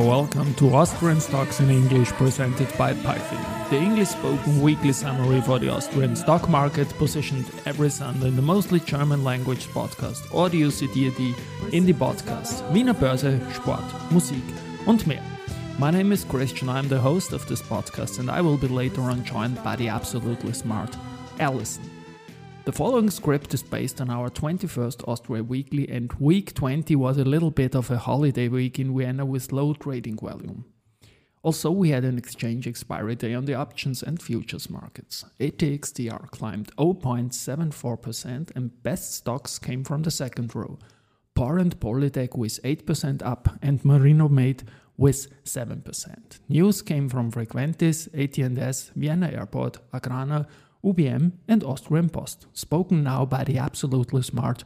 welcome 0.00 0.52
to 0.54 0.74
Austrian 0.74 1.20
Stocks 1.20 1.60
in 1.60 1.70
English 1.70 2.10
presented 2.12 2.68
by 2.76 2.92
Palfinger, 2.92 3.70
the 3.70 3.76
English 3.76 4.08
spoken 4.08 4.60
weekly 4.60 4.92
summary 4.92 5.40
for 5.40 5.58
the 5.58 5.70
Austrian 5.70 6.14
stock 6.14 6.48
market, 6.48 6.88
positioned 6.98 7.46
every 7.64 7.88
Sunday 7.88 8.28
in 8.28 8.36
the 8.36 8.42
mostly 8.42 8.80
German 8.80 9.24
language 9.24 9.68
podcast 9.68 10.34
Audio 10.34 10.68
CD 10.70 11.34
in 11.72 11.86
the 11.86 11.94
podcast 11.94 12.68
Wiener 12.72 12.94
Börse, 12.94 13.40
Sport, 13.54 13.84
Musik 14.10 14.44
und 14.86 15.06
mehr. 15.06 15.22
My 15.78 15.90
name 15.90 16.12
is 16.12 16.24
Christian, 16.24 16.68
I'm 16.68 16.88
the 16.88 17.00
host 17.00 17.32
of 17.32 17.46
this 17.46 17.62
podcast, 17.62 18.18
and 18.18 18.30
I 18.30 18.42
will 18.42 18.58
be 18.58 18.68
later 18.68 19.02
on 19.02 19.24
joined 19.24 19.62
by 19.62 19.76
the 19.76 19.88
absolutely 19.88 20.52
smart 20.52 20.94
Alison. 21.38 21.95
The 22.66 22.72
following 22.72 23.10
script 23.10 23.54
is 23.54 23.62
based 23.62 24.00
on 24.00 24.10
our 24.10 24.28
21st 24.28 25.06
Austria 25.06 25.44
Weekly, 25.44 25.88
and 25.88 26.12
week 26.14 26.52
20 26.52 26.96
was 26.96 27.16
a 27.16 27.24
little 27.24 27.52
bit 27.52 27.76
of 27.76 27.92
a 27.92 27.96
holiday 27.96 28.48
week 28.48 28.80
in 28.80 28.92
Vienna 28.92 29.24
with 29.24 29.52
low 29.52 29.72
trading 29.72 30.16
volume. 30.16 30.64
Also, 31.44 31.70
we 31.70 31.90
had 31.90 32.04
an 32.04 32.18
exchange 32.18 32.66
expiry 32.66 33.14
day 33.14 33.34
on 33.34 33.44
the 33.44 33.54
options 33.54 34.02
and 34.02 34.20
futures 34.20 34.68
markets. 34.68 35.24
ATX 35.38 35.92
TR 35.92 36.26
climbed 36.26 36.74
0.74%, 36.76 38.50
and 38.56 38.82
best 38.82 39.14
stocks 39.14 39.60
came 39.60 39.84
from 39.84 40.02
the 40.02 40.10
second 40.10 40.52
row. 40.52 40.76
Porr 41.36 41.60
and 41.60 41.78
Polytec 41.78 42.36
with 42.36 42.60
8% 42.64 43.22
up, 43.24 43.48
and 43.62 43.84
Marinomed 43.84 44.64
with 44.96 45.44
7%. 45.44 46.40
News 46.48 46.82
came 46.82 47.08
from 47.08 47.30
Frequentis, 47.30 48.08
AT&S, 48.12 48.90
Vienna 48.96 49.28
Airport, 49.28 49.78
Agrana, 49.92 50.46
UBM, 50.86 51.32
and 51.48 51.64
Austrian 51.64 52.08
Post, 52.08 52.46
spoken 52.52 53.02
now 53.02 53.26
by 53.26 53.42
the 53.42 53.58
absolutely 53.58 54.22
smart. 54.22 54.64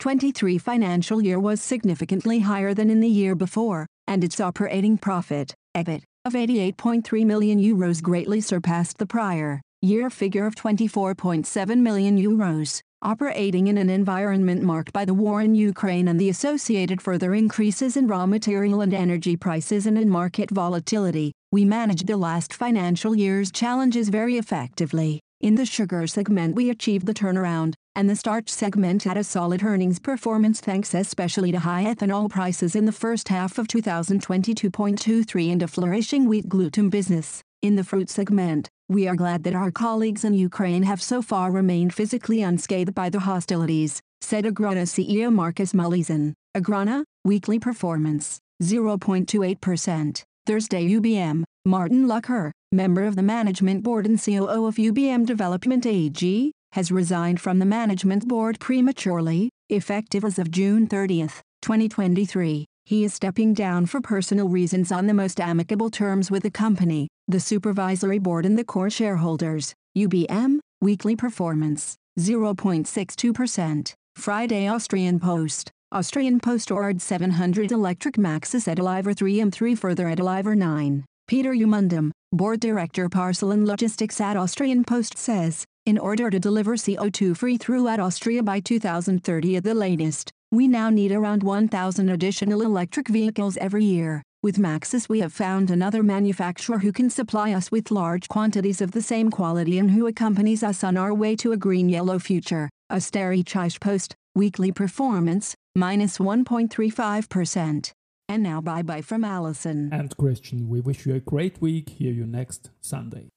2022-23 0.00 0.60
financial 0.60 1.20
year 1.20 1.40
was 1.40 1.60
significantly 1.60 2.40
higher 2.40 2.72
than 2.72 2.90
in 2.90 3.00
the 3.00 3.08
year 3.08 3.34
before, 3.34 3.86
and 4.06 4.22
its 4.22 4.40
operating 4.40 4.96
profit, 4.96 5.54
EBIT, 5.76 6.02
of 6.24 6.34
88.3 6.34 7.26
million 7.26 7.58
euros 7.58 8.02
greatly 8.02 8.40
surpassed 8.40 8.98
the 8.98 9.06
prior 9.06 9.60
year 9.82 10.10
figure 10.10 10.46
of 10.46 10.54
24.7 10.56 11.78
million 11.78 12.18
euros 12.18 12.80
operating 13.02 13.68
in 13.68 13.78
an 13.78 13.88
environment 13.88 14.60
marked 14.60 14.92
by 14.92 15.04
the 15.04 15.14
war 15.14 15.40
in 15.40 15.54
Ukraine 15.54 16.08
and 16.08 16.20
the 16.20 16.28
associated 16.28 17.00
further 17.00 17.32
increases 17.32 17.96
in 17.96 18.08
raw 18.08 18.26
material 18.26 18.80
and 18.80 18.92
energy 18.92 19.36
prices 19.36 19.86
and 19.86 19.96
in 19.96 20.08
market 20.08 20.50
volatility, 20.50 21.32
we 21.52 21.64
managed 21.64 22.08
the 22.08 22.16
last 22.16 22.52
financial 22.52 23.14
year's 23.14 23.52
challenges 23.52 24.08
very 24.08 24.36
effectively. 24.36 25.20
In 25.40 25.54
the 25.54 25.64
sugar 25.64 26.08
segment 26.08 26.56
we 26.56 26.70
achieved 26.70 27.06
the 27.06 27.14
turnaround, 27.14 27.74
and 27.98 28.08
the 28.08 28.14
starch 28.14 28.48
segment 28.48 29.02
had 29.02 29.16
a 29.16 29.24
solid 29.24 29.64
earnings 29.64 29.98
performance 29.98 30.60
thanks 30.60 30.94
especially 30.94 31.50
to 31.50 31.58
high 31.58 31.82
ethanol 31.82 32.30
prices 32.30 32.76
in 32.76 32.84
the 32.84 32.92
first 32.92 33.28
half 33.28 33.58
of 33.58 33.66
2022.23 33.66 35.50
and 35.50 35.64
a 35.64 35.66
flourishing 35.66 36.28
wheat 36.28 36.48
gluten 36.48 36.88
business. 36.90 37.42
In 37.60 37.74
the 37.74 37.82
fruit 37.82 38.08
segment, 38.08 38.68
we 38.88 39.08
are 39.08 39.16
glad 39.16 39.42
that 39.42 39.56
our 39.56 39.72
colleagues 39.72 40.22
in 40.22 40.32
Ukraine 40.32 40.84
have 40.84 41.02
so 41.02 41.20
far 41.20 41.50
remained 41.50 41.92
physically 41.92 42.40
unscathed 42.40 42.94
by 42.94 43.08
the 43.08 43.18
hostilities, 43.18 44.00
said 44.20 44.44
Agrana 44.44 44.86
CEO 44.86 45.32
Markus 45.34 45.72
Mühleisen. 45.72 46.34
Agrana, 46.56 47.02
weekly 47.24 47.58
performance, 47.58 48.38
0.28%. 48.62 50.22
Thursday 50.46 50.88
UBM, 50.88 51.42
Martin 51.66 52.06
Löcker, 52.06 52.52
member 52.70 53.02
of 53.02 53.16
the 53.16 53.22
management 53.24 53.82
board 53.82 54.06
and 54.06 54.22
COO 54.22 54.66
of 54.66 54.76
UBM 54.76 55.26
Development 55.26 55.84
AG, 55.84 56.52
has 56.72 56.90
resigned 56.90 57.40
from 57.40 57.58
the 57.58 57.64
management 57.64 58.26
board 58.28 58.60
prematurely, 58.60 59.50
effective 59.68 60.24
as 60.24 60.38
of 60.38 60.50
June 60.50 60.86
30, 60.86 61.28
2023. 61.62 62.64
He 62.84 63.04
is 63.04 63.12
stepping 63.12 63.52
down 63.52 63.86
for 63.86 64.00
personal 64.00 64.48
reasons 64.48 64.90
on 64.90 65.06
the 65.06 65.14
most 65.14 65.40
amicable 65.40 65.90
terms 65.90 66.30
with 66.30 66.42
the 66.42 66.50
company, 66.50 67.08
the 67.26 67.40
supervisory 67.40 68.18
board 68.18 68.46
and 68.46 68.58
the 68.58 68.64
core 68.64 68.90
shareholders. 68.90 69.74
UBM, 69.96 70.58
weekly 70.80 71.14
performance, 71.14 71.96
0.62%. 72.18 73.94
Friday 74.16 74.66
Austrian 74.66 75.20
Post. 75.20 75.70
Austrian 75.92 76.40
Post 76.40 76.70
ordered 76.70 77.00
700 77.00 77.70
electric 77.70 78.16
Maxus 78.16 78.66
eDeliver 78.66 79.16
3 79.16 79.40
and 79.40 79.52
3 79.52 79.74
further 79.74 80.06
eDeliver 80.06 80.56
9. 80.56 81.04
Peter 81.28 81.52
Umundum, 81.52 82.10
board 82.32 82.58
director 82.58 83.08
parcel 83.08 83.50
and 83.50 83.66
logistics 83.66 84.20
at 84.20 84.36
Austrian 84.36 84.82
Post 84.82 85.16
says, 85.16 85.64
in 85.88 85.96
order 85.96 86.28
to 86.28 86.38
deliver 86.38 86.76
CO2-free 86.76 87.56
throughout 87.56 87.98
Austria 87.98 88.42
by 88.42 88.60
2030 88.60 89.56
at 89.56 89.64
the 89.64 89.72
latest, 89.72 90.30
we 90.50 90.68
now 90.68 90.90
need 90.90 91.10
around 91.10 91.42
1,000 91.42 92.10
additional 92.10 92.60
electric 92.60 93.08
vehicles 93.08 93.56
every 93.56 93.86
year. 93.86 94.22
With 94.42 94.58
Maxus 94.58 95.08
we 95.08 95.20
have 95.20 95.32
found 95.32 95.70
another 95.70 96.02
manufacturer 96.02 96.80
who 96.80 96.92
can 96.92 97.08
supply 97.08 97.54
us 97.54 97.72
with 97.72 97.90
large 97.90 98.28
quantities 98.28 98.82
of 98.82 98.90
the 98.90 99.00
same 99.00 99.30
quality 99.30 99.78
and 99.78 99.90
who 99.90 100.06
accompanies 100.06 100.62
us 100.62 100.84
on 100.84 100.98
our 100.98 101.14
way 101.14 101.34
to 101.36 101.52
a 101.52 101.56
green-yellow 101.56 102.18
future. 102.18 102.68
Österreichische 102.92 103.80
Post, 103.80 104.14
weekly 104.34 104.70
performance, 104.70 105.54
minus 105.74 106.18
1.35%. 106.18 107.92
And 108.28 108.42
now 108.42 108.60
bye 108.60 108.82
bye 108.82 109.00
from 109.00 109.24
Alison. 109.24 109.88
And 109.90 110.14
Christian, 110.18 110.68
we 110.68 110.82
wish 110.82 111.06
you 111.06 111.14
a 111.14 111.20
great 111.20 111.62
week. 111.62 111.88
Hear 111.88 112.12
you 112.12 112.26
next 112.26 112.68
Sunday. 112.82 113.28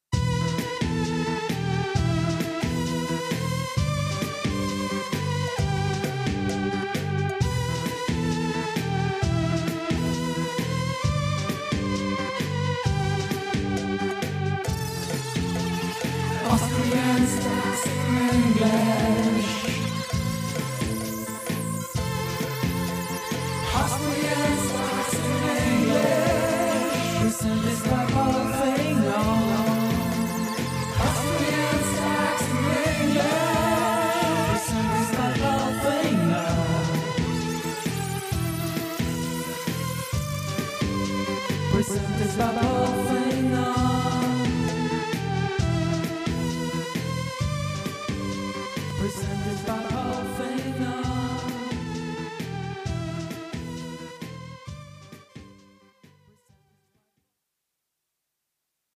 In 18.62 18.91